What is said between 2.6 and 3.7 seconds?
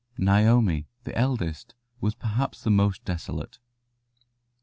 the most desolate.